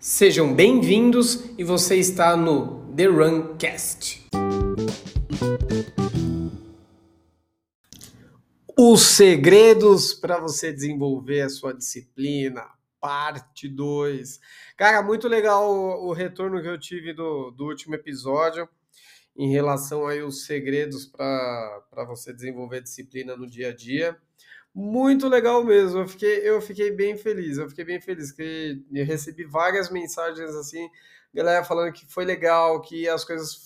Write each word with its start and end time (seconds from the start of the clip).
Sejam 0.00 0.54
bem-vindos 0.54 1.44
e 1.58 1.64
você 1.64 1.96
está 1.96 2.36
no 2.36 2.86
The 2.94 3.06
Runcast. 3.06 4.28
Os 8.78 9.02
segredos 9.02 10.14
para 10.14 10.38
você 10.38 10.72
desenvolver 10.72 11.40
a 11.40 11.48
sua 11.48 11.74
disciplina, 11.74 12.64
parte 13.00 13.68
2. 13.68 14.38
Cara, 14.76 15.02
muito 15.02 15.26
legal 15.26 15.68
o, 15.68 16.10
o, 16.10 16.12
retorno 16.12 16.62
que 16.62 16.68
eu 16.68 16.78
tive 16.78 17.12
do, 17.12 17.50
do 17.50 17.64
último 17.64 17.96
episódio 17.96 18.68
em 19.36 19.50
relação 19.50 20.06
aí 20.06 20.20
aos 20.20 20.46
segredos 20.46 21.06
para 21.06 22.04
você 22.06 22.32
desenvolver 22.32 22.82
disciplina 22.82 23.36
no 23.36 23.48
dia 23.48 23.70
a 23.70 23.74
dia. 23.74 24.16
Muito 24.80 25.26
legal 25.28 25.64
mesmo. 25.64 25.98
Eu 25.98 26.06
fiquei, 26.08 26.48
eu 26.48 26.60
fiquei 26.60 26.92
bem 26.92 27.16
feliz. 27.16 27.58
Eu 27.58 27.68
fiquei 27.68 27.84
bem 27.84 28.00
feliz 28.00 28.30
que 28.30 28.80
eu 28.92 29.04
recebi 29.04 29.42
várias 29.42 29.90
mensagens 29.90 30.54
assim, 30.54 30.88
galera 31.34 31.64
falando 31.64 31.92
que 31.92 32.06
foi 32.06 32.24
legal, 32.24 32.80
que 32.80 33.08
as 33.08 33.24
coisas 33.24 33.56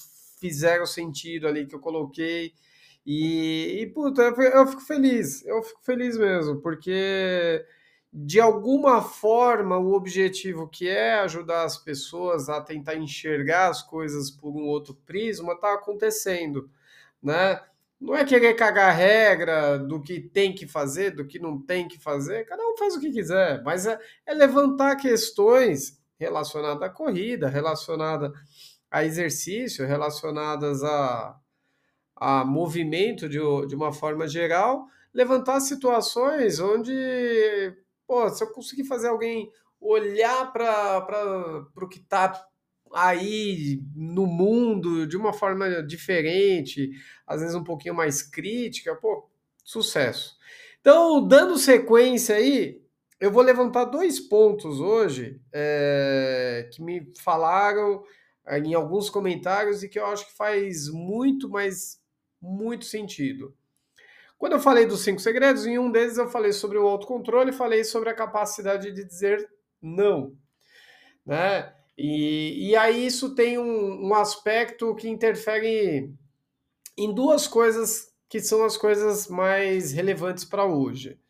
fizeram 0.41 0.87
sentido 0.87 1.47
ali 1.47 1.67
que 1.67 1.75
eu 1.75 1.81
coloquei. 1.81 2.55
E, 3.05 3.83
e 3.83 3.87
puta, 3.89 4.23
eu, 4.23 4.35
eu 4.43 4.67
fico 4.67 4.81
feliz. 4.81 5.45
Eu 5.45 5.63
fico 5.63 5.83
feliz 5.85 6.17
mesmo, 6.17 6.63
porque 6.63 7.63
de 8.11 8.41
alguma 8.41 9.03
forma 9.03 9.77
o 9.77 9.93
objetivo 9.93 10.67
que 10.67 10.89
é 10.89 11.17
ajudar 11.17 11.65
as 11.65 11.77
pessoas 11.77 12.49
a 12.49 12.59
tentar 12.63 12.97
enxergar 12.97 13.69
as 13.69 13.83
coisas 13.83 14.31
por 14.31 14.57
um 14.57 14.65
outro 14.65 14.95
prisma 15.05 15.53
está 15.53 15.75
acontecendo, 15.75 16.71
né? 17.23 17.61
Não 18.03 18.17
é 18.17 18.25
querer 18.25 18.55
cagar 18.55 18.97
regra 18.97 19.79
do 19.79 20.03
que 20.03 20.21
tem 20.21 20.53
que 20.53 20.67
fazer, 20.67 21.13
do 21.13 21.25
que 21.25 21.39
não 21.39 21.63
tem 21.63 21.87
que 21.87 22.01
fazer, 22.01 22.45
cada 22.45 22.61
um 22.67 22.77
faz 22.77 22.97
o 22.97 23.01
que 23.01 23.13
quiser, 23.13 23.63
mas 23.63 23.87
é, 23.87 23.97
é 24.27 24.35
levantar 24.35 24.97
questões 24.97 26.03
relacionadas 26.19 26.83
à 26.83 26.91
corrida, 26.91 27.49
relacionadas 27.49 28.33
a 28.91 29.05
exercício, 29.05 29.87
relacionadas 29.87 30.83
a, 30.83 31.37
a 32.17 32.45
movimento 32.45 33.29
de, 33.29 33.39
de 33.69 33.75
uma 33.77 33.93
forma 33.93 34.27
geral, 34.27 34.85
levantar 35.15 35.61
situações 35.61 36.59
onde, 36.59 36.93
pô, 38.05 38.29
se 38.31 38.43
eu 38.43 38.51
conseguir 38.51 38.85
fazer 38.85 39.09
alguém 39.09 39.49
olhar 39.81 40.53
para 40.53 41.67
o 41.77 41.89
que 41.89 42.01
está 42.01 42.45
aí 42.95 43.83
no 43.95 44.27
mundo 44.27 45.07
de 45.07 45.17
uma 45.17 45.33
forma 45.33 45.83
diferente, 45.83 46.91
às 47.27 47.41
vezes 47.41 47.55
um 47.55 47.65
pouquinho 47.65 47.95
mais 47.95 48.23
crítica, 48.23 48.95
pô, 48.95 49.29
sucesso. 49.65 50.37
Então, 50.81 51.27
dando 51.27 51.57
sequência 51.59 52.37
aí, 52.37 52.83
eu 53.21 53.31
vou 53.31 53.43
levantar 53.43 53.85
dois 53.85 54.19
pontos 54.19 54.81
hoje 54.81 55.41
é, 55.53 56.69
que 56.73 56.83
me 56.83 57.13
falaram 57.21 58.03
eh, 58.47 58.59
em 58.59 58.75
alguns 58.75 59.09
comentários 59.09 59.83
e 59.83 59.89
que 59.89 59.99
eu 59.99 60.07
acho 60.07 60.27
que 60.27 60.37
faz 60.37 60.89
muito, 60.89 61.49
mas 61.49 62.01
muito 62.41 62.85
sentido. 62.85 63.55
Quando 64.37 64.55
eu 64.55 64.61
falei 64.61 64.87
dos 64.87 65.05
cinco 65.05 65.21
segredos, 65.21 65.67
em 65.67 65.79
um 65.79 65.91
deles 65.91 66.19
eu 66.19 66.29
falei 66.29 66.53
sobre 66.53 66.77
o 66.77 66.89
autocontrole, 66.89 67.53
falei 67.53 67.85
sobre 67.85 68.11
a 68.11 68.15
capacidade 68.15 68.91
de 68.91 69.05
dizer 69.05 69.49
não, 69.81 70.37
né? 71.25 71.73
E, 71.97 72.71
e 72.71 72.77
aí 72.77 73.07
isso 73.07 73.35
tem 73.35 73.59
um, 73.59 74.09
um 74.09 74.15
aspecto 74.15 74.95
que 74.95 75.09
interfere 75.09 76.13
em 76.97 77.13
duas 77.13 77.47
coisas 77.47 78.13
que 78.29 78.41
são 78.41 78.65
as 78.65 78.77
coisas 78.77 79.29
mais 79.29 79.93
relevantes 79.93 80.45
para 80.45 80.65
hoje. 80.65 81.21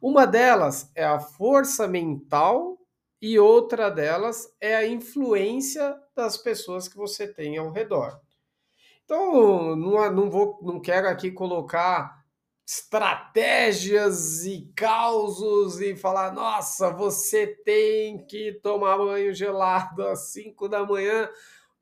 Uma 0.00 0.26
delas 0.26 0.90
é 0.94 1.04
a 1.04 1.18
força 1.18 1.88
mental 1.88 2.78
e 3.20 3.38
outra 3.38 3.90
delas 3.90 4.54
é 4.60 4.76
a 4.76 4.86
influência 4.86 5.98
das 6.14 6.36
pessoas 6.36 6.88
que 6.88 6.96
você 6.96 7.26
tem 7.26 7.58
ao 7.58 7.70
redor. 7.70 8.20
Então, 9.04 9.74
não, 9.74 10.12
não, 10.12 10.30
vou, 10.30 10.58
não 10.62 10.80
quero 10.80 11.08
aqui 11.08 11.30
colocar 11.30 12.19
estratégias 12.70 14.44
e 14.46 14.70
causos 14.76 15.80
e 15.80 15.96
falar: 15.96 16.32
nossa, 16.32 16.90
você 16.90 17.44
tem 17.48 18.24
que 18.24 18.60
tomar 18.62 18.96
banho 18.96 19.34
gelado 19.34 20.06
às 20.06 20.30
5 20.30 20.68
da 20.68 20.86
manhã 20.86 21.28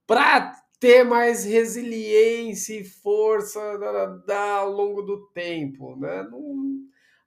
para 0.07 0.55
ter 0.81 1.05
mais 1.05 1.45
resiliência 1.45 2.81
e 2.81 2.85
força 2.85 3.61
ao 4.61 4.71
longo 4.71 5.03
do 5.03 5.27
tempo, 5.27 5.95
né? 5.97 6.23
Não, 6.23 6.79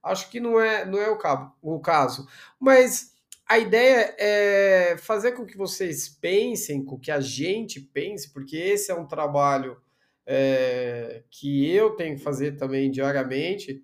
acho 0.01 0.31
que 0.31 0.39
não 0.39 0.59
é, 0.59 0.83
não 0.83 0.97
é 0.97 1.09
o, 1.11 1.17
cabo, 1.19 1.53
o 1.61 1.79
caso. 1.79 2.27
Mas 2.59 3.13
a 3.47 3.59
ideia 3.59 4.15
é 4.17 4.97
fazer 4.97 5.33
com 5.33 5.45
que 5.45 5.55
vocês 5.55 6.09
pensem, 6.09 6.83
com 6.83 6.97
que 6.97 7.11
a 7.11 7.19
gente 7.19 7.79
pense, 7.79 8.33
porque 8.33 8.57
esse 8.57 8.91
é 8.91 8.95
um 8.95 9.05
trabalho 9.05 9.77
é, 10.25 11.23
que 11.29 11.69
eu 11.69 11.91
tenho 11.91 12.17
que 12.17 12.23
fazer 12.23 12.57
também 12.57 12.91
diariamente, 12.91 13.83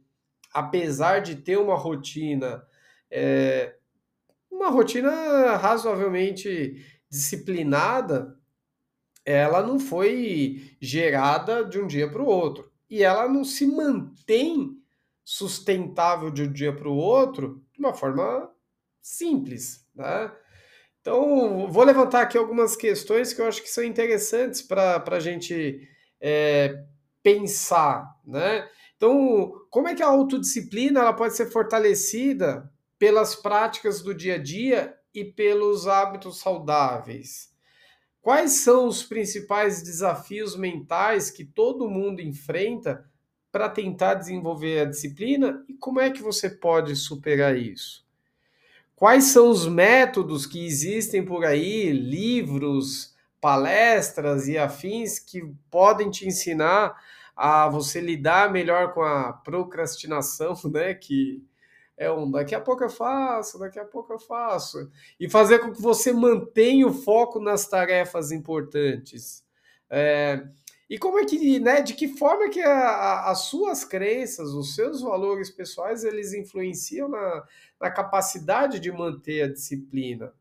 apesar 0.53 1.19
de 1.19 1.35
ter 1.35 1.57
uma 1.57 1.75
rotina, 1.75 2.63
é, 3.09 3.75
uma 4.51 4.69
rotina 4.69 5.55
razoavelmente 5.55 6.83
disciplinada, 7.09 8.37
ela 9.25 9.61
não 9.61 9.79
foi 9.79 10.75
gerada 10.81 11.63
de 11.65 11.79
um 11.79 11.87
dia 11.87 12.09
para 12.09 12.21
o 12.21 12.27
outro. 12.27 12.71
E 12.89 13.03
ela 13.03 13.27
não 13.27 13.43
se 13.43 13.65
mantém 13.65 14.77
sustentável 15.23 16.31
de 16.31 16.43
um 16.43 16.51
dia 16.51 16.73
para 16.73 16.87
o 16.87 16.95
outro 16.95 17.61
de 17.73 17.79
uma 17.79 17.93
forma 17.93 18.49
simples. 19.01 19.85
Né? 19.93 20.31
Então, 21.01 21.69
vou 21.69 21.83
levantar 21.83 22.21
aqui 22.21 22.37
algumas 22.37 22.75
questões 22.75 23.33
que 23.33 23.41
eu 23.41 23.45
acho 23.45 23.61
que 23.61 23.69
são 23.69 23.83
interessantes 23.83 24.61
para 24.61 25.03
a 25.05 25.19
gente 25.19 25.87
é, 26.19 26.83
pensar, 27.21 28.15
né? 28.25 28.67
Então, 28.95 29.53
como 29.69 29.87
é 29.87 29.95
que 29.95 30.01
a 30.01 30.07
autodisciplina 30.07 31.01
ela 31.01 31.13
pode 31.13 31.35
ser 31.35 31.51
fortalecida 31.51 32.71
pelas 32.97 33.35
práticas 33.35 34.01
do 34.01 34.13
dia 34.13 34.35
a 34.35 34.37
dia 34.37 34.95
e 35.13 35.23
pelos 35.23 35.87
hábitos 35.87 36.39
saudáveis? 36.39 37.55
Quais 38.21 38.63
são 38.63 38.87
os 38.87 39.03
principais 39.03 39.81
desafios 39.81 40.55
mentais 40.55 41.29
que 41.29 41.45
todo 41.45 41.89
mundo 41.89 42.21
enfrenta 42.21 43.05
para 43.51 43.69
tentar 43.69 44.15
desenvolver 44.15 44.79
a 44.79 44.85
disciplina 44.85 45.63
e 45.67 45.73
como 45.73 45.99
é 45.99 46.11
que 46.11 46.21
você 46.21 46.49
pode 46.49 46.95
superar 46.95 47.57
isso? 47.57 48.05
Quais 48.95 49.25
são 49.25 49.49
os 49.49 49.67
métodos 49.67 50.45
que 50.45 50.65
existem 50.65 51.23
por 51.23 51.45
aí, 51.45 51.91
livros, 51.91 53.15
palestras 53.39 54.47
e 54.47 54.57
afins 54.57 55.19
que 55.19 55.41
podem 55.69 56.09
te 56.09 56.27
ensinar 56.27 56.95
a 57.35 57.69
você 57.69 58.01
lidar 58.01 58.51
melhor 58.51 58.93
com 58.93 59.01
a 59.01 59.31
procrastinação, 59.33 60.53
né? 60.71 60.93
Que 60.93 61.43
é 61.97 62.11
um 62.11 62.29
daqui 62.29 62.53
a 62.53 62.61
pouco 62.61 62.83
eu 62.83 62.89
faço, 62.89 63.59
daqui 63.59 63.79
a 63.79 63.85
pouco 63.85 64.13
eu 64.13 64.19
faço. 64.19 64.89
E 65.19 65.29
fazer 65.29 65.59
com 65.59 65.71
que 65.71 65.81
você 65.81 66.13
mantenha 66.13 66.87
o 66.87 66.93
foco 66.93 67.39
nas 67.39 67.67
tarefas 67.67 68.31
importantes. 68.31 69.43
É, 69.89 70.43
e 70.89 70.97
como 70.97 71.19
é 71.19 71.25
que, 71.25 71.59
né, 71.59 71.81
de 71.81 71.93
que 71.93 72.07
forma 72.07 72.49
que 72.49 72.61
a, 72.61 72.71
a, 72.71 73.31
as 73.31 73.39
suas 73.41 73.83
crenças, 73.83 74.49
os 74.51 74.73
seus 74.73 75.01
valores 75.01 75.49
pessoais, 75.49 76.03
eles 76.03 76.33
influenciam 76.33 77.09
na, 77.09 77.43
na 77.79 77.91
capacidade 77.91 78.79
de 78.79 78.91
manter 78.91 79.43
a 79.43 79.51
disciplina? 79.51 80.33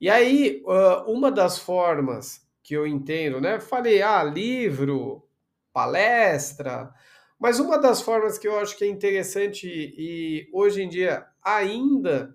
E 0.00 0.10
aí, 0.10 0.62
uma 1.06 1.30
das 1.30 1.58
formas 1.58 2.46
que 2.62 2.74
eu 2.74 2.86
entendo, 2.86 3.40
né? 3.40 3.60
Falei, 3.60 4.02
ah, 4.02 4.22
livro, 4.22 5.26
palestra, 5.72 6.92
mas 7.38 7.58
uma 7.60 7.78
das 7.78 8.00
formas 8.00 8.38
que 8.38 8.48
eu 8.48 8.58
acho 8.58 8.76
que 8.76 8.84
é 8.84 8.88
interessante 8.88 9.66
e 9.68 10.48
hoje 10.52 10.82
em 10.82 10.88
dia 10.88 11.26
ainda 11.42 12.34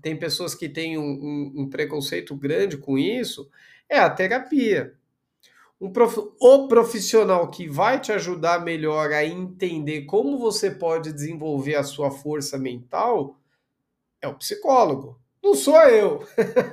tem 0.00 0.16
pessoas 0.18 0.54
que 0.54 0.68
têm 0.68 0.96
um, 0.96 1.02
um, 1.02 1.52
um 1.62 1.70
preconceito 1.70 2.34
grande 2.36 2.76
com 2.76 2.98
isso, 2.98 3.50
é 3.88 3.98
a 3.98 4.08
terapia. 4.08 4.94
Um 5.80 5.92
prof... 5.92 6.16
O 6.40 6.68
profissional 6.68 7.50
que 7.50 7.68
vai 7.68 8.00
te 8.00 8.12
ajudar 8.12 8.64
melhor 8.64 9.12
a 9.12 9.24
entender 9.24 10.02
como 10.02 10.38
você 10.38 10.70
pode 10.70 11.12
desenvolver 11.12 11.74
a 11.74 11.82
sua 11.82 12.10
força 12.10 12.56
mental 12.56 13.38
é 14.20 14.28
o 14.28 14.34
psicólogo. 14.34 15.21
Não 15.42 15.54
sou 15.54 15.80
eu. 15.82 16.24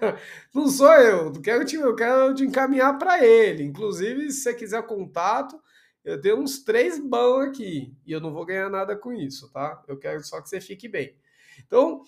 não 0.53 0.67
sou 0.67 0.93
eu. 0.93 1.31
Quero 1.41 1.65
te, 1.65 1.75
eu 1.75 1.95
quero 1.95 2.35
te 2.35 2.43
encaminhar 2.43 2.97
para 2.99 3.25
ele. 3.25 3.63
Inclusive, 3.63 4.31
se 4.31 4.41
você 4.41 4.53
quiser 4.53 4.85
contato, 4.85 5.59
eu 6.03 6.21
tenho 6.21 6.37
uns 6.37 6.63
três 6.63 6.99
bons 6.99 7.47
aqui. 7.47 7.91
E 8.05 8.11
eu 8.11 8.21
não 8.21 8.31
vou 8.31 8.45
ganhar 8.45 8.69
nada 8.69 8.95
com 8.95 9.11
isso, 9.11 9.51
tá? 9.51 9.83
Eu 9.87 9.97
quero 9.97 10.23
só 10.23 10.39
que 10.41 10.47
você 10.47 10.61
fique 10.61 10.87
bem. 10.87 11.15
Então, 11.65 12.03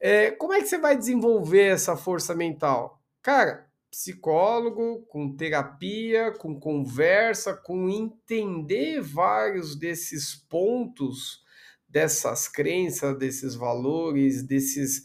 é, 0.00 0.30
como 0.30 0.54
é 0.54 0.60
que 0.60 0.66
você 0.66 0.78
vai 0.78 0.96
desenvolver 0.96 1.66
essa 1.66 1.96
força 1.96 2.34
mental? 2.34 3.02
Cara, 3.22 3.66
psicólogo, 3.90 5.06
com 5.08 5.34
terapia, 5.34 6.32
com 6.32 6.58
conversa, 6.58 7.54
com 7.54 7.88
entender 7.88 9.00
vários 9.00 9.76
desses 9.76 10.34
pontos, 10.34 11.42
dessas 11.88 12.48
crenças, 12.48 13.18
desses 13.18 13.54
valores, 13.54 14.42
desses 14.42 15.02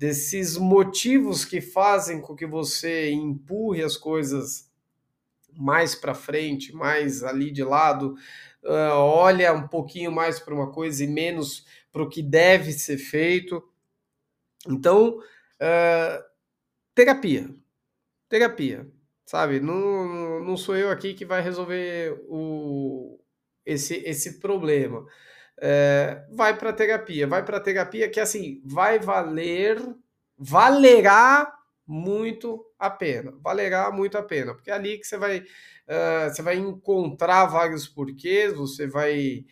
desses 0.00 0.56
motivos 0.56 1.44
que 1.44 1.60
fazem 1.60 2.22
com 2.22 2.34
que 2.34 2.46
você 2.46 3.10
empurre 3.10 3.82
as 3.82 3.98
coisas 3.98 4.66
mais 5.52 5.94
para 5.94 6.14
frente, 6.14 6.74
mais 6.74 7.22
ali 7.22 7.50
de 7.50 7.62
lado, 7.62 8.14
uh, 8.64 8.96
olha 8.96 9.52
um 9.52 9.68
pouquinho 9.68 10.10
mais 10.10 10.40
para 10.40 10.54
uma 10.54 10.72
coisa 10.72 11.04
e 11.04 11.06
menos 11.06 11.66
para 11.92 12.02
o 12.02 12.08
que 12.08 12.22
deve 12.22 12.72
ser 12.72 12.96
feito. 12.96 13.62
Então, 14.66 15.18
uh, 15.18 16.24
terapia. 16.94 17.54
Terapia, 18.26 18.90
sabe? 19.26 19.60
Não, 19.60 20.42
não 20.42 20.56
sou 20.56 20.78
eu 20.78 20.88
aqui 20.88 21.12
que 21.12 21.26
vai 21.26 21.42
resolver 21.42 22.24
o, 22.26 23.20
esse, 23.66 23.96
esse 23.96 24.40
problema. 24.40 25.06
É, 25.62 26.24
vai 26.30 26.56
para 26.56 26.72
terapia, 26.72 27.26
vai 27.26 27.44
para 27.44 27.60
terapia 27.60 28.08
que 28.08 28.18
assim 28.18 28.62
vai 28.64 28.98
valer, 28.98 29.78
valerá 30.38 31.54
muito 31.86 32.64
a 32.78 32.88
pena, 32.88 33.34
valerá 33.42 33.90
muito 33.90 34.16
a 34.16 34.22
pena, 34.22 34.54
porque 34.54 34.70
é 34.70 34.74
ali 34.74 34.96
que 34.96 35.04
você 35.06 35.18
vai, 35.18 35.40
uh, 35.40 36.30
você 36.32 36.40
vai 36.40 36.56
encontrar 36.56 37.44
vários 37.44 37.86
porquês, 37.86 38.54
você 38.54 38.86
vai 38.86 39.44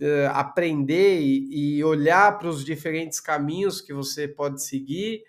uh, 0.00 0.30
aprender 0.34 1.18
e, 1.20 1.78
e 1.78 1.84
olhar 1.84 2.38
para 2.38 2.48
os 2.48 2.64
diferentes 2.64 3.18
caminhos 3.18 3.80
que 3.80 3.92
você 3.92 4.28
pode 4.28 4.62
seguir. 4.62 5.24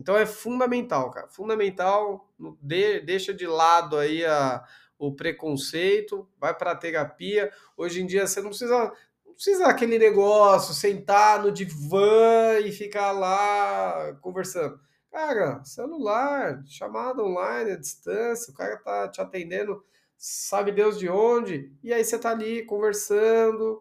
Então 0.00 0.16
é 0.16 0.24
fundamental, 0.26 1.10
cara, 1.10 1.28
fundamental. 1.28 2.28
De, 2.60 3.00
deixa 3.00 3.34
de 3.34 3.46
lado 3.46 3.96
aí 3.96 4.24
a, 4.24 4.64
o 4.98 5.14
preconceito, 5.14 6.28
vai 6.40 6.56
para 6.56 6.74
terapia. 6.74 7.52
Hoje 7.76 8.00
em 8.00 8.06
dia 8.06 8.26
você 8.26 8.40
não 8.40 8.48
precisa 8.48 8.92
precisa 9.38 9.68
aquele 9.68 10.00
negócio, 10.00 10.74
sentar 10.74 11.40
no 11.40 11.52
divã 11.52 12.58
e 12.64 12.72
ficar 12.72 13.12
lá 13.12 14.12
conversando. 14.20 14.80
Cara, 15.12 15.62
celular, 15.64 16.60
chamada 16.66 17.22
online, 17.22 17.70
à 17.70 17.76
distância, 17.76 18.52
o 18.52 18.56
cara 18.56 18.76
tá 18.78 19.08
te 19.08 19.20
atendendo, 19.20 19.80
sabe 20.16 20.72
Deus 20.72 20.98
de 20.98 21.08
onde, 21.08 21.72
e 21.84 21.92
aí 21.92 22.04
você 22.04 22.18
tá 22.18 22.30
ali 22.32 22.64
conversando, 22.66 23.80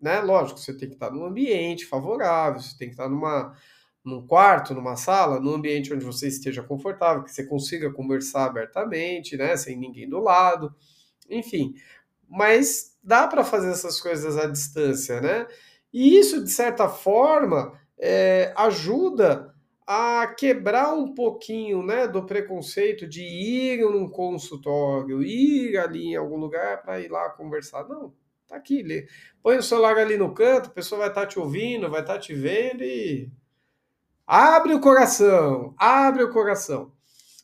né? 0.00 0.20
Lógico, 0.20 0.60
você 0.60 0.74
tem 0.76 0.88
que 0.88 0.94
estar 0.94 1.10
num 1.10 1.24
ambiente 1.26 1.86
favorável, 1.86 2.60
você 2.60 2.76
tem 2.78 2.88
que 2.88 2.94
estar 2.94 3.08
numa, 3.08 3.56
num 4.04 4.26
quarto, 4.26 4.74
numa 4.74 4.96
sala, 4.96 5.40
num 5.40 5.54
ambiente 5.54 5.92
onde 5.94 6.04
você 6.04 6.28
esteja 6.28 6.62
confortável, 6.62 7.24
que 7.24 7.32
você 7.32 7.44
consiga 7.46 7.92
conversar 7.92 8.46
abertamente, 8.46 9.36
né? 9.36 9.56
Sem 9.56 9.76
ninguém 9.78 10.08
do 10.08 10.20
lado, 10.20 10.74
enfim. 11.30 11.74
Mas 12.28 12.96
dá 13.02 13.26
para 13.26 13.44
fazer 13.44 13.70
essas 13.70 14.00
coisas 14.00 14.36
à 14.36 14.46
distância, 14.46 15.20
né? 15.20 15.46
E 15.92 16.18
isso, 16.18 16.42
de 16.42 16.50
certa 16.50 16.88
forma, 16.88 17.72
é, 17.98 18.52
ajuda 18.56 19.54
a 19.86 20.26
quebrar 20.36 20.92
um 20.92 21.14
pouquinho 21.14 21.82
né, 21.82 22.08
do 22.08 22.26
preconceito 22.26 23.06
de 23.06 23.22
ir 23.22 23.80
num 23.82 24.08
consultório, 24.08 25.22
ir 25.22 25.78
ali 25.78 26.08
em 26.08 26.16
algum 26.16 26.36
lugar 26.36 26.82
para 26.82 27.00
ir 27.00 27.08
lá 27.08 27.30
conversar. 27.30 27.88
Não, 27.88 28.12
tá 28.48 28.56
aqui. 28.56 29.06
Põe 29.40 29.58
o 29.58 29.62
celular 29.62 29.96
ali 29.96 30.16
no 30.16 30.34
canto, 30.34 30.68
a 30.68 30.72
pessoa 30.72 31.00
vai 31.00 31.08
estar 31.08 31.20
tá 31.20 31.26
te 31.26 31.38
ouvindo, 31.38 31.88
vai 31.88 32.00
estar 32.00 32.14
tá 32.14 32.18
te 32.18 32.34
vendo 32.34 32.82
e. 32.82 33.30
Abre 34.26 34.74
o 34.74 34.80
coração, 34.80 35.72
abre 35.78 36.24
o 36.24 36.32
coração. 36.32 36.92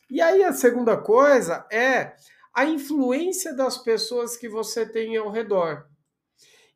E 0.09 0.19
aí 0.19 0.43
a 0.43 0.51
segunda 0.51 0.97
coisa 0.97 1.65
é 1.71 2.13
a 2.53 2.65
influência 2.65 3.53
das 3.55 3.77
pessoas 3.77 4.37
que 4.37 4.47
você 4.47 4.85
tem 4.85 5.17
ao 5.17 5.31
redor. 5.31 5.87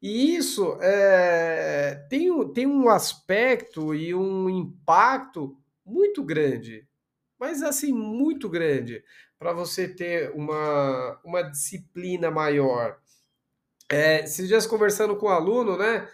E 0.02 0.36
isso 0.36 0.78
é, 0.82 2.06
tem, 2.10 2.54
tem 2.54 2.68
um 2.68 2.90
aspecto 2.90 3.94
e 3.96 4.14
um 4.14 4.50
impacto 4.50 5.58
muito 5.86 6.24
grande, 6.24 6.88
mas 7.40 7.64
assim, 7.64 7.92
muito 7.92 8.50
grande, 8.50 9.04
para 9.40 9.54
você 9.54 9.88
ter 9.88 10.32
uma, 10.32 11.20
uma 11.24 11.42
disciplina 11.44 12.30
maior. 12.30 13.00
É, 13.90 14.24
esses 14.24 14.48
dias 14.48 14.68
conversando 14.68 15.16
com 15.16 15.28
um 15.28 15.30
aluno, 15.30 15.78
né? 15.78 16.08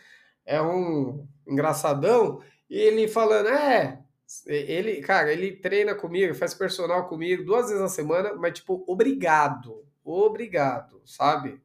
É 0.46 0.62
um 0.62 1.28
engraçadão, 1.48 2.42
e 2.70 2.78
ele 2.78 3.08
falando, 3.08 3.50
é, 3.50 4.03
ele, 4.46 5.02
cara, 5.02 5.32
ele 5.32 5.54
treina 5.58 5.96
comigo, 5.96 6.34
faz 6.36 6.54
personal 6.54 7.08
comigo 7.08 7.44
duas 7.44 7.68
vezes 7.68 7.82
na 7.82 7.90
semana, 7.90 8.34
mas 8.36 8.54
tipo, 8.54 8.84
obrigado, 8.88 9.86
obrigado, 10.04 11.02
sabe? 11.06 11.62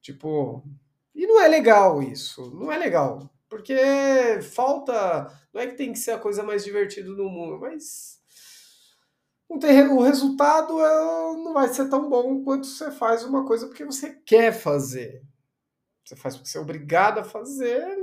Tipo, 0.00 0.62
e 1.14 1.26
não 1.26 1.40
é 1.40 1.48
legal 1.48 2.02
isso, 2.02 2.54
não 2.54 2.70
é 2.70 2.78
legal. 2.78 3.28
Porque 3.48 3.74
falta. 4.54 5.32
Não 5.52 5.60
é 5.60 5.66
que 5.66 5.76
tem 5.76 5.92
que 5.92 5.98
ser 5.98 6.12
a 6.12 6.18
coisa 6.18 6.42
mais 6.42 6.64
divertida 6.64 7.12
do 7.12 7.28
mundo, 7.28 7.58
mas. 7.58 8.20
o 9.48 10.02
resultado 10.02 10.78
é, 10.80 11.36
não 11.42 11.54
vai 11.54 11.68
ser 11.68 11.88
tão 11.88 12.08
bom 12.08 12.44
quanto 12.44 12.66
você 12.66 12.90
faz 12.90 13.24
uma 13.24 13.46
coisa 13.46 13.66
porque 13.66 13.84
você 13.84 14.14
quer 14.24 14.52
fazer. 14.52 15.22
Você 16.04 16.14
faz 16.14 16.36
porque 16.36 16.48
você 16.48 16.58
é 16.58 16.60
obrigado 16.60 17.18
a 17.18 17.24
fazer, 17.24 17.97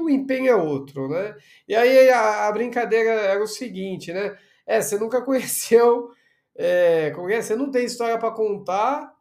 o 0.00 0.10
empenho 0.10 0.48
é 0.48 0.56
outro, 0.56 1.08
né? 1.08 1.36
E 1.68 1.74
aí 1.74 2.10
a, 2.10 2.48
a 2.48 2.52
brincadeira 2.52 3.10
era 3.10 3.42
o 3.42 3.46
seguinte, 3.46 4.12
né? 4.12 4.36
É, 4.66 4.80
você 4.80 4.98
nunca 4.98 5.22
conheceu. 5.24 6.10
É, 6.54 7.10
como 7.12 7.30
é? 7.30 7.40
Você 7.40 7.56
não 7.56 7.70
tem 7.70 7.84
história 7.84 8.18
para 8.18 8.32
contar 8.32 9.14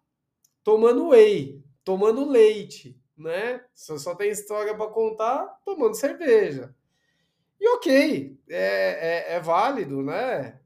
tomando 0.63 1.09
whey 1.09 1.63
tomando 1.89 2.29
leite, 2.29 2.95
né? 3.17 3.65
Você 3.73 3.97
só 3.97 4.13
tem 4.13 4.29
história 4.29 4.75
para 4.75 4.91
contar 4.91 5.43
tomando 5.65 5.95
cerveja. 5.95 6.71
E 7.59 7.67
ok, 7.69 8.37
é, 8.47 9.31
é, 9.31 9.33
é 9.33 9.39
válido, 9.39 10.03
né? 10.03 10.59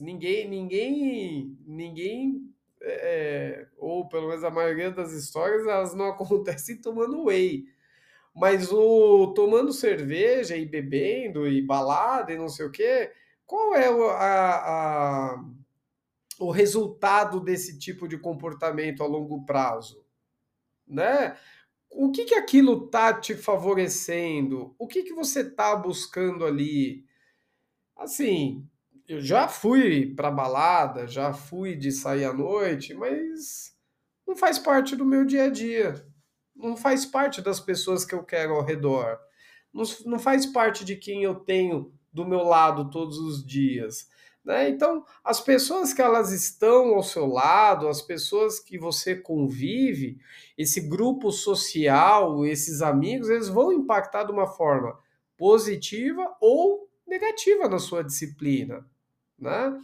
Ninguém, 0.00 0.48
ninguém, 0.48 1.56
ninguém, 1.64 2.52
é, 2.82 3.68
ou 3.78 4.08
pelo 4.08 4.26
menos 4.26 4.42
a 4.42 4.50
maioria 4.50 4.90
das 4.90 5.12
histórias, 5.12 5.64
elas 5.68 5.94
não 5.94 6.06
acontecem 6.10 6.80
tomando 6.80 7.26
whey. 7.26 7.64
Mas 8.34 8.72
o 8.72 9.32
tomando 9.34 9.72
cerveja 9.72 10.56
e 10.56 10.66
bebendo 10.66 11.46
e 11.48 11.62
balada 11.62 12.32
e 12.32 12.38
não 12.38 12.48
sei 12.48 12.66
o 12.66 12.70
quê, 12.70 13.12
qual 13.46 13.74
é 13.74 13.90
o, 13.90 14.08
a, 14.10 15.34
a, 15.34 15.44
o 16.40 16.50
resultado 16.50 17.40
desse 17.40 17.78
tipo 17.78 18.08
de 18.08 18.18
comportamento 18.18 19.02
a 19.02 19.06
longo 19.06 19.44
prazo? 19.44 20.04
né? 20.86 21.36
O 21.90 22.10
que 22.10 22.24
que 22.24 22.34
aquilo 22.34 22.88
tá 22.88 23.12
te 23.12 23.34
favorecendo? 23.34 24.74
O 24.78 24.86
que 24.86 25.02
que 25.02 25.14
você 25.14 25.48
tá 25.48 25.76
buscando 25.76 26.44
ali? 26.44 27.04
Assim, 27.96 28.68
eu 29.08 29.20
já 29.20 29.48
fui 29.48 30.14
para 30.14 30.30
balada, 30.30 31.06
já 31.06 31.32
fui 31.32 31.76
de 31.76 31.92
sair 31.92 32.24
à 32.24 32.32
noite, 32.32 32.94
mas 32.94 33.76
não 34.26 34.36
faz 34.36 34.58
parte 34.58 34.96
do 34.96 35.04
meu 35.04 35.24
dia 35.24 35.44
a 35.44 35.50
dia. 35.50 36.06
Não 36.54 36.76
faz 36.76 37.04
parte 37.04 37.42
das 37.42 37.60
pessoas 37.60 38.04
que 38.04 38.14
eu 38.14 38.22
quero 38.22 38.54
ao 38.54 38.64
redor. 38.64 39.18
Não, 39.72 39.82
não 40.06 40.18
faz 40.18 40.46
parte 40.46 40.84
de 40.84 40.96
quem 40.96 41.22
eu 41.22 41.34
tenho 41.34 41.92
do 42.12 42.24
meu 42.24 42.44
lado 42.44 42.90
todos 42.90 43.18
os 43.18 43.44
dias. 43.44 44.08
Né? 44.44 44.68
Então, 44.68 45.04
as 45.24 45.40
pessoas 45.40 45.92
que 45.92 46.02
elas 46.02 46.30
estão 46.30 46.94
ao 46.94 47.02
seu 47.02 47.26
lado, 47.26 47.88
as 47.88 48.02
pessoas 48.02 48.60
que 48.60 48.78
você 48.78 49.16
convive, 49.16 50.18
esse 50.56 50.82
grupo 50.82 51.32
social, 51.32 52.44
esses 52.44 52.82
amigos, 52.82 53.30
eles 53.30 53.48
vão 53.48 53.72
impactar 53.72 54.24
de 54.24 54.32
uma 54.32 54.46
forma 54.46 54.98
positiva 55.36 56.36
ou 56.40 56.88
negativa 57.06 57.68
na 57.68 57.78
sua 57.78 58.04
disciplina, 58.04 58.86
né? 59.38 59.80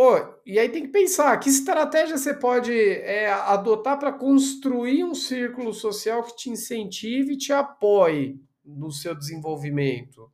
Pô, 0.00 0.16
e 0.46 0.58
aí 0.58 0.70
tem 0.70 0.84
que 0.84 0.88
pensar 0.88 1.36
que 1.38 1.50
estratégia 1.50 2.16
você 2.16 2.32
pode 2.32 2.72
é, 2.72 3.30
adotar 3.30 3.98
para 3.98 4.10
construir 4.10 5.04
um 5.04 5.14
círculo 5.14 5.74
social 5.74 6.22
que 6.22 6.34
te 6.34 6.48
incentive 6.48 7.34
e 7.34 7.36
te 7.36 7.52
apoie 7.52 8.40
no 8.64 8.90
seu 8.90 9.14
desenvolvimento 9.14 10.32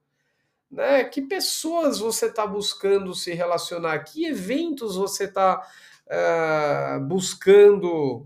né? 0.71 1.03
Que 1.03 1.21
pessoas 1.21 1.99
você 1.99 2.27
está 2.27 2.47
buscando 2.47 3.13
se 3.13 3.33
relacionar? 3.35 3.99
Que 4.05 4.27
eventos 4.27 4.95
você 4.95 5.25
está 5.25 5.59
uh, 5.59 5.67
eh, 6.11 6.99
buscando 7.01 8.25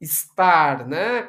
estar, 0.00 0.86
né? 0.86 1.28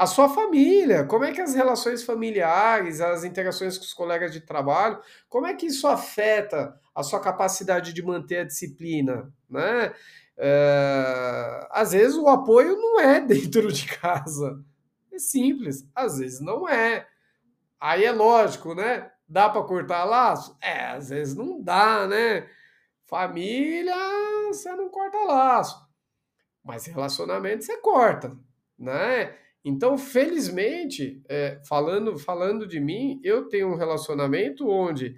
A 0.00 0.06
sua 0.06 0.30
família, 0.30 1.04
como 1.04 1.26
é 1.26 1.30
que 1.30 1.42
as 1.42 1.54
relações 1.54 2.02
familiares, 2.02 3.02
as 3.02 3.22
interações 3.22 3.76
com 3.76 3.84
os 3.84 3.92
colegas 3.92 4.32
de 4.32 4.40
trabalho, 4.40 4.98
como 5.28 5.46
é 5.46 5.52
que 5.52 5.66
isso 5.66 5.86
afeta 5.86 6.74
a 6.94 7.02
sua 7.02 7.20
capacidade 7.20 7.92
de 7.92 8.02
manter 8.02 8.38
a 8.38 8.44
disciplina, 8.44 9.30
né? 9.46 9.88
Uh, 10.38 11.66
às 11.68 11.92
vezes 11.92 12.16
o 12.16 12.28
apoio 12.28 12.78
não 12.78 12.98
é 12.98 13.20
dentro 13.20 13.70
de 13.70 13.88
casa. 13.88 14.64
É 15.12 15.18
simples, 15.18 15.86
às 15.94 16.18
vezes 16.18 16.40
não 16.40 16.66
é. 16.66 17.06
Aí 17.78 18.02
é 18.02 18.10
lógico, 18.10 18.74
né? 18.74 19.12
Dá 19.28 19.50
para 19.50 19.64
cortar 19.64 20.04
laço? 20.04 20.56
É, 20.62 20.92
às 20.92 21.10
vezes 21.10 21.34
não 21.34 21.60
dá, 21.60 22.06
né? 22.06 22.48
Família, 23.04 23.94
você 24.48 24.74
não 24.74 24.88
corta 24.88 25.18
laço. 25.18 25.86
Mas 26.64 26.86
relacionamento 26.86 27.66
você 27.66 27.76
corta, 27.76 28.34
né? 28.78 29.36
Então, 29.64 29.98
felizmente, 29.98 31.22
é, 31.28 31.60
falando, 31.66 32.18
falando 32.18 32.66
de 32.66 32.80
mim, 32.80 33.20
eu 33.22 33.48
tenho 33.48 33.68
um 33.68 33.76
relacionamento 33.76 34.68
onde, 34.68 35.14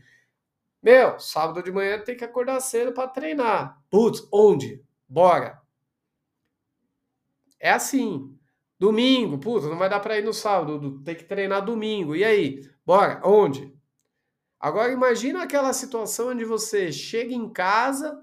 meu, 0.82 1.18
sábado 1.20 1.62
de 1.62 1.70
manhã 1.70 2.00
tem 2.00 2.16
que 2.16 2.24
acordar 2.24 2.60
cedo 2.60 2.92
para 2.92 3.08
treinar. 3.08 3.80
Putz, 3.88 4.26
onde? 4.32 4.82
Bora. 5.08 5.60
É 7.60 7.70
assim. 7.70 8.36
Domingo, 8.78 9.38
puta, 9.38 9.68
não 9.68 9.78
vai 9.78 9.88
dar 9.88 10.00
para 10.00 10.18
ir 10.18 10.24
no 10.24 10.32
sábado, 10.32 11.00
tem 11.04 11.14
que 11.14 11.22
treinar 11.22 11.64
domingo. 11.64 12.16
E 12.16 12.24
aí? 12.24 12.68
Bora, 12.84 13.20
onde? 13.24 13.72
Agora 14.58 14.92
imagina 14.92 15.42
aquela 15.44 15.72
situação 15.72 16.30
onde 16.30 16.44
você 16.44 16.90
chega 16.90 17.32
em 17.32 17.48
casa, 17.48 18.20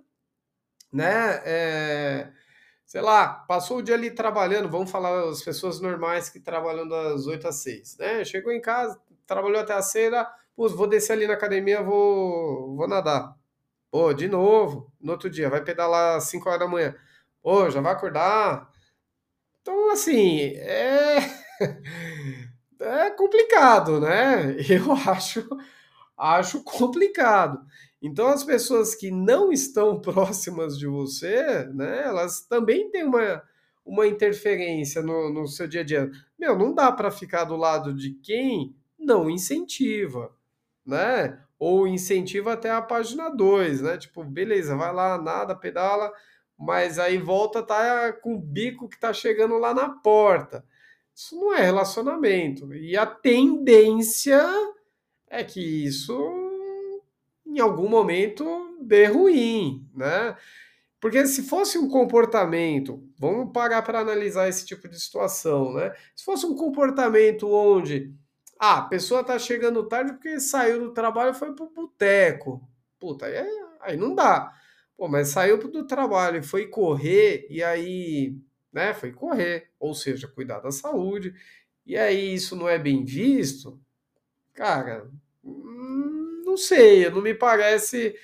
né? 0.91 1.41
É, 1.45 2.33
sei 2.89 3.01
lá, 3.01 3.27
passou 3.47 3.77
o 3.77 3.83
dia 3.83 3.93
ali 3.93 4.09
trabalhando, 4.09 4.67
vamos 4.67 4.89
falar 4.89 5.29
as 5.29 5.43
pessoas 5.43 5.79
normais 5.79 6.27
que 6.27 6.39
trabalham 6.39 6.87
das 6.87 7.27
8 7.27 7.47
às 7.47 7.57
6, 7.57 7.95
né? 7.99 8.25
Chegou 8.25 8.51
em 8.51 8.59
casa, 8.59 8.99
trabalhou 9.27 9.61
até 9.61 9.73
a 9.73 9.81
cedo, 9.83 10.15
vou 10.57 10.87
descer 10.87 11.13
ali 11.13 11.27
na 11.27 11.35
academia, 11.35 11.83
vou, 11.83 12.75
vou 12.75 12.87
nadar. 12.87 13.35
Pô, 13.91 14.13
de 14.13 14.27
novo, 14.27 14.91
no 15.01 15.13
outro 15.13 15.29
dia, 15.29 15.49
vai 15.49 15.63
pedalar 15.63 16.17
às 16.17 16.25
5 16.25 16.49
horas 16.49 16.61
da 16.61 16.67
manhã. 16.67 16.95
Pô, 17.43 17.69
já 17.69 17.81
vai 17.81 17.93
acordar? 17.93 18.69
Então, 19.61 19.91
assim, 19.91 20.53
é. 20.57 21.17
É 22.81 23.09
complicado, 23.11 23.99
né? 23.99 24.55
Eu 24.69 24.93
acho, 25.11 25.47
acho 26.17 26.63
complicado. 26.63 27.59
Então, 28.01 28.27
as 28.27 28.43
pessoas 28.43 28.95
que 28.95 29.11
não 29.11 29.51
estão 29.51 29.99
próximas 30.01 30.77
de 30.77 30.87
você, 30.87 31.65
né, 31.73 32.03
elas 32.05 32.41
também 32.41 32.89
têm 32.89 33.03
uma, 33.03 33.43
uma 33.85 34.07
interferência 34.07 35.01
no, 35.01 35.31
no 35.31 35.47
seu 35.47 35.67
dia 35.67 35.81
a 35.81 35.83
dia. 35.83 36.11
Meu, 36.37 36.57
não 36.57 36.73
dá 36.73 36.91
para 36.91 37.11
ficar 37.11 37.43
do 37.43 37.55
lado 37.55 37.93
de 37.93 38.11
quem 38.11 38.75
não 38.97 39.29
incentiva, 39.29 40.31
né? 40.85 41.39
Ou 41.57 41.87
incentiva 41.87 42.53
até 42.53 42.71
a 42.71 42.81
página 42.81 43.29
2, 43.29 43.81
né? 43.81 43.97
Tipo, 43.97 44.23
beleza, 44.23 44.75
vai 44.75 44.93
lá, 44.93 45.21
nada, 45.21 45.55
pedala, 45.55 46.11
mas 46.57 46.99
aí 46.99 47.17
volta, 47.17 47.61
tá 47.61 48.13
com 48.13 48.35
o 48.35 48.39
bico 48.39 48.87
que 48.87 48.99
tá 48.99 49.11
chegando 49.11 49.57
lá 49.57 49.73
na 49.73 49.89
porta. 49.89 50.63
Isso 51.13 51.35
não 51.35 51.53
é 51.53 51.61
relacionamento. 51.61 52.73
E 52.73 52.95
a 52.95 53.05
tendência 53.05 54.41
é 55.29 55.43
que 55.43 55.59
isso 55.59 56.48
em 57.59 57.63
algum 57.63 57.87
momento 57.87 58.77
dê 58.81 59.05
ruim, 59.05 59.87
né? 59.93 60.35
Porque 60.99 61.25
se 61.25 61.43
fosse 61.43 61.77
um 61.77 61.87
comportamento, 61.87 63.01
vamos 63.17 63.53
parar 63.53 63.81
para 63.81 63.99
analisar 63.99 64.49
esse 64.49 64.65
tipo 64.65 64.87
de 64.89 64.99
situação, 64.99 65.73
né? 65.73 65.93
Se 66.15 66.25
fosse 66.25 66.45
um 66.45 66.55
comportamento 66.55 67.49
onde 67.49 68.13
ah, 68.59 68.79
a 68.79 68.81
pessoa 68.83 69.23
tá 69.23 69.39
chegando 69.39 69.87
tarde 69.87 70.13
porque 70.13 70.39
saiu 70.39 70.79
do 70.81 70.93
trabalho 70.93 71.31
e 71.31 71.35
foi 71.35 71.53
pro 71.53 71.69
boteco. 71.69 72.61
Puta, 72.99 73.25
aí, 73.25 73.35
é, 73.35 73.47
aí 73.79 73.97
não 73.97 74.13
dá. 74.13 74.53
Pô, 74.97 75.07
mas 75.07 75.29
saiu 75.29 75.57
do 75.57 75.87
trabalho 75.87 76.39
e 76.39 76.43
foi 76.43 76.67
correr, 76.67 77.47
e 77.49 77.63
aí, 77.63 78.35
né, 78.73 78.93
foi 78.93 79.13
correr, 79.13 79.71
ou 79.79 79.93
seja, 79.93 80.27
cuidar 80.27 80.59
da 80.59 80.71
saúde, 80.71 81.33
e 81.85 81.95
aí 81.95 82.33
isso 82.33 82.53
não 82.53 82.67
é 82.67 82.77
bem 82.77 83.05
visto, 83.05 83.79
cara, 84.53 85.09
não 86.49 86.57
sei, 86.57 87.09
não 87.09 87.21
me 87.21 87.33
parece, 87.33 88.15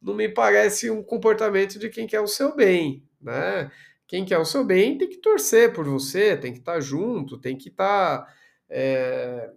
não 0.00 0.14
me 0.14 0.28
parece 0.28 0.90
um 0.90 1.02
comportamento 1.02 1.78
de 1.78 1.88
quem 1.88 2.06
quer 2.06 2.20
o 2.20 2.26
seu 2.26 2.54
bem, 2.54 3.04
né? 3.20 3.70
Quem 4.06 4.24
quer 4.24 4.38
o 4.38 4.44
seu 4.44 4.64
bem 4.64 4.98
tem 4.98 5.08
que 5.08 5.18
torcer 5.18 5.72
por 5.72 5.86
você, 5.86 6.36
tem 6.36 6.52
que 6.52 6.58
estar 6.58 6.80
junto, 6.80 7.38
tem 7.38 7.56
que 7.56 7.68
estar 7.68 8.26
é, 8.68 9.50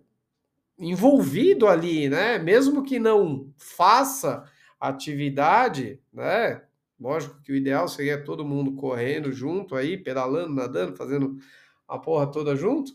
envolvido 0.78 1.68
ali, 1.68 2.10
né? 2.10 2.38
Mesmo 2.38 2.84
que 2.84 3.00
não 3.00 3.52
faça 3.58 4.44
atividade, 4.80 6.00
né? 6.14 6.62
Lógico 7.00 7.42
que 7.42 7.52
o 7.52 7.56
ideal 7.56 7.88
seria 7.88 8.24
todo 8.24 8.46
mundo 8.46 8.74
correndo 8.74 9.32
junto 9.32 9.76
aí, 9.76 9.98
pedalando, 9.98 10.54
nadando, 10.54 10.96
fazendo 10.96 11.38
a 11.88 11.98
porra 11.98 12.32
toda 12.32 12.56
junto, 12.56 12.94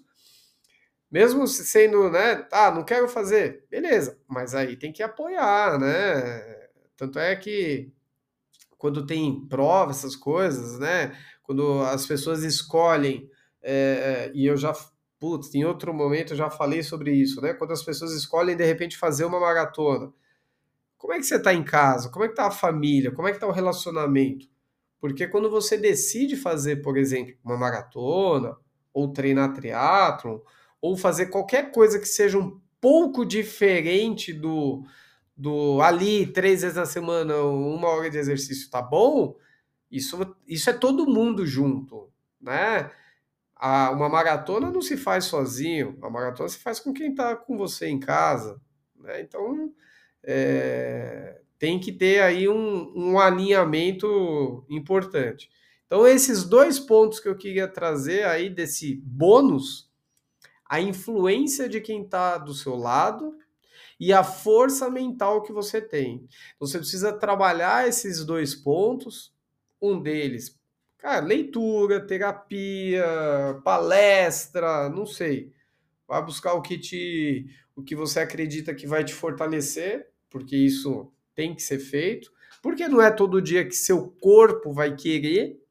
mesmo 1.12 1.46
sendo, 1.46 2.10
né, 2.10 2.48
ah, 2.50 2.70
não 2.70 2.82
quero 2.82 3.06
fazer, 3.06 3.66
beleza, 3.70 4.18
mas 4.26 4.54
aí 4.54 4.76
tem 4.78 4.90
que 4.90 5.02
apoiar, 5.02 5.78
né? 5.78 6.70
Tanto 6.96 7.18
é 7.18 7.36
que 7.36 7.92
quando 8.78 9.04
tem 9.04 9.46
prova, 9.46 9.90
essas 9.90 10.16
coisas, 10.16 10.78
né? 10.78 11.14
Quando 11.42 11.82
as 11.82 12.06
pessoas 12.06 12.42
escolhem, 12.42 13.30
é, 13.62 14.32
e 14.34 14.46
eu 14.46 14.56
já, 14.56 14.72
putz, 15.20 15.54
em 15.54 15.64
outro 15.64 15.92
momento 15.92 16.32
eu 16.32 16.36
já 16.36 16.48
falei 16.48 16.82
sobre 16.82 17.12
isso, 17.12 17.42
né? 17.42 17.52
Quando 17.52 17.72
as 17.72 17.82
pessoas 17.82 18.12
escolhem 18.14 18.56
de 18.56 18.64
repente 18.64 18.96
fazer 18.96 19.26
uma 19.26 19.38
maratona, 19.38 20.10
como 20.96 21.12
é 21.12 21.18
que 21.18 21.24
você 21.24 21.36
está 21.36 21.52
em 21.52 21.62
casa? 21.62 22.08
Como 22.08 22.24
é 22.24 22.28
que 22.28 22.32
está 22.32 22.46
a 22.46 22.50
família? 22.50 23.12
Como 23.12 23.28
é 23.28 23.32
que 23.32 23.36
está 23.36 23.46
o 23.46 23.52
relacionamento? 23.52 24.46
Porque 24.98 25.26
quando 25.28 25.50
você 25.50 25.76
decide 25.76 26.36
fazer, 26.36 26.76
por 26.76 26.96
exemplo, 26.96 27.34
uma 27.44 27.56
maratona 27.56 28.56
ou 28.94 29.12
treinar 29.12 29.52
triatlon, 29.52 30.38
ou 30.82 30.96
fazer 30.96 31.26
qualquer 31.26 31.70
coisa 31.70 31.98
que 32.00 32.08
seja 32.08 32.36
um 32.36 32.60
pouco 32.80 33.24
diferente 33.24 34.32
do, 34.32 34.84
do 35.36 35.80
ali, 35.80 36.26
três 36.26 36.62
vezes 36.62 36.76
na 36.76 36.84
semana, 36.84 37.36
uma 37.36 37.88
hora 37.88 38.10
de 38.10 38.18
exercício, 38.18 38.68
tá 38.68 38.82
bom? 38.82 39.36
Isso, 39.88 40.36
isso 40.46 40.68
é 40.68 40.72
todo 40.72 41.08
mundo 41.08 41.46
junto, 41.46 42.10
né? 42.40 42.90
A, 43.54 43.92
uma 43.92 44.08
maratona 44.08 44.72
não 44.72 44.82
se 44.82 44.96
faz 44.96 45.26
sozinho, 45.26 45.96
a 46.02 46.10
maratona 46.10 46.48
se 46.48 46.58
faz 46.58 46.80
com 46.80 46.92
quem 46.92 47.10
está 47.10 47.36
com 47.36 47.56
você 47.56 47.86
em 47.86 48.00
casa, 48.00 48.60
né? 48.96 49.20
Então, 49.20 49.72
é, 50.24 51.40
tem 51.60 51.78
que 51.78 51.92
ter 51.92 52.20
aí 52.22 52.48
um, 52.48 52.92
um 52.96 53.20
alinhamento 53.20 54.66
importante. 54.68 55.48
Então, 55.86 56.04
esses 56.08 56.42
dois 56.42 56.80
pontos 56.80 57.20
que 57.20 57.28
eu 57.28 57.36
queria 57.36 57.68
trazer 57.68 58.24
aí 58.24 58.50
desse 58.50 58.96
bônus 59.04 59.91
a 60.72 60.80
influência 60.80 61.68
de 61.68 61.82
quem 61.82 62.02
está 62.02 62.38
do 62.38 62.54
seu 62.54 62.74
lado 62.74 63.36
e 64.00 64.10
a 64.10 64.24
força 64.24 64.88
mental 64.88 65.42
que 65.42 65.52
você 65.52 65.82
tem. 65.82 66.26
Você 66.58 66.78
precisa 66.78 67.12
trabalhar 67.12 67.86
esses 67.86 68.24
dois 68.24 68.54
pontos. 68.54 69.34
Um 69.82 70.00
deles, 70.00 70.58
cara, 70.96 71.22
leitura, 71.22 72.00
terapia, 72.06 73.04
palestra, 73.62 74.88
não 74.88 75.04
sei. 75.04 75.52
Vai 76.08 76.24
buscar 76.24 76.54
o 76.54 76.62
que 76.62 76.78
te, 76.78 77.54
o 77.76 77.82
que 77.82 77.94
você 77.94 78.20
acredita 78.20 78.74
que 78.74 78.86
vai 78.86 79.04
te 79.04 79.12
fortalecer, 79.12 80.08
porque 80.30 80.56
isso 80.56 81.12
tem 81.34 81.54
que 81.54 81.62
ser 81.62 81.80
feito. 81.80 82.32
Porque 82.62 82.88
não 82.88 83.02
é 83.02 83.10
todo 83.10 83.42
dia 83.42 83.68
que 83.68 83.76
seu 83.76 84.08
corpo 84.08 84.72
vai 84.72 84.96
querer, 84.96 85.62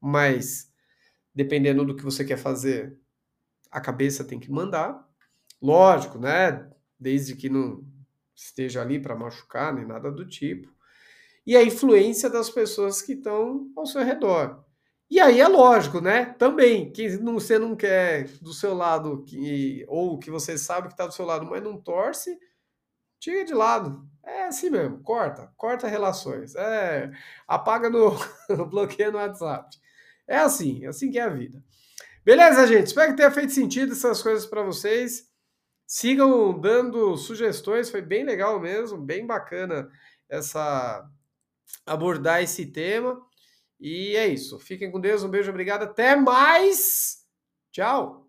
mas 0.00 0.68
dependendo 1.32 1.84
do 1.84 1.94
que 1.94 2.02
você 2.02 2.24
quer 2.24 2.38
fazer, 2.38 2.98
a 3.70 3.80
cabeça 3.80 4.24
tem 4.24 4.38
que 4.38 4.50
mandar. 4.50 5.06
Lógico, 5.60 6.18
né? 6.18 6.70
Desde 6.98 7.36
que 7.36 7.48
não 7.48 7.84
esteja 8.34 8.80
ali 8.82 9.00
para 9.00 9.16
machucar 9.16 9.74
nem 9.74 9.86
nada 9.86 10.10
do 10.10 10.26
tipo. 10.26 10.68
E 11.46 11.56
a 11.56 11.62
influência 11.62 12.28
das 12.28 12.50
pessoas 12.50 13.02
que 13.02 13.14
estão 13.14 13.70
ao 13.76 13.86
seu 13.86 14.02
redor. 14.02 14.64
E 15.10 15.18
aí 15.18 15.40
é 15.40 15.48
lógico, 15.48 16.00
né? 16.00 16.34
Também, 16.34 16.92
que 16.92 17.08
você 17.16 17.58
não 17.58 17.74
quer 17.74 18.28
do 18.42 18.52
seu 18.52 18.74
lado, 18.74 19.24
que, 19.24 19.84
ou 19.88 20.18
que 20.18 20.30
você 20.30 20.58
sabe 20.58 20.88
que 20.88 20.94
está 20.94 21.06
do 21.06 21.14
seu 21.14 21.24
lado, 21.24 21.46
mas 21.46 21.62
não 21.62 21.80
torce, 21.80 22.38
tira 23.18 23.44
de 23.44 23.54
lado. 23.54 24.06
É 24.22 24.44
assim 24.44 24.68
mesmo, 24.68 25.00
corta, 25.02 25.50
corta 25.56 25.88
relações. 25.88 26.54
É, 26.54 27.10
apaga 27.46 27.88
no, 27.88 28.10
bloqueia 28.68 29.10
no 29.10 29.16
WhatsApp. 29.16 29.74
É 30.26 30.36
assim, 30.36 30.84
é 30.84 30.88
assim 30.88 31.10
que 31.10 31.18
é 31.18 31.22
a 31.22 31.30
vida. 31.30 31.62
Beleza, 32.28 32.66
gente? 32.66 32.88
Espero 32.88 33.12
que 33.12 33.16
tenha 33.16 33.30
feito 33.30 33.54
sentido 33.54 33.92
essas 33.92 34.22
coisas 34.22 34.44
para 34.44 34.62
vocês. 34.62 35.30
Sigam 35.86 36.60
dando 36.60 37.16
sugestões, 37.16 37.88
foi 37.88 38.02
bem 38.02 38.22
legal 38.22 38.60
mesmo, 38.60 38.98
bem 38.98 39.26
bacana 39.26 39.88
essa 40.28 41.08
abordar 41.86 42.42
esse 42.42 42.66
tema. 42.66 43.18
E 43.80 44.14
é 44.14 44.26
isso. 44.26 44.58
Fiquem 44.58 44.90
com 44.90 45.00
Deus, 45.00 45.24
um 45.24 45.30
beijo, 45.30 45.48
obrigado, 45.48 45.84
até 45.84 46.16
mais. 46.16 47.24
Tchau. 47.72 48.28